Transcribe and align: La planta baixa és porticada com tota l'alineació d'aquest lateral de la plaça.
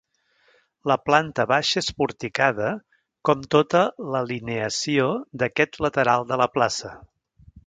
La 0.91 0.95
planta 1.09 1.43
baixa 1.51 1.83
és 1.85 1.89
porticada 1.99 2.71
com 3.29 3.45
tota 3.57 3.83
l'alineació 4.17 5.13
d'aquest 5.43 5.79
lateral 5.89 6.27
de 6.35 6.41
la 6.45 6.51
plaça. 6.59 6.95